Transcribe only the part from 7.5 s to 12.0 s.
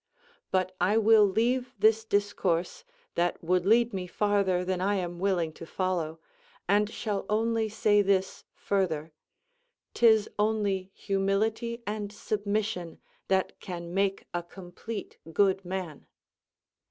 say this further, 'tis only humility